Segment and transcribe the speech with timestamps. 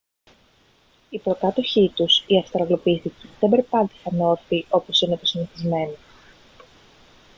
[1.09, 5.95] οι προκάτοχοί τους οι αυστραλοπίθηκοι δεν περπάτησαν όρθιοι όπως είναι το συνηθισμένο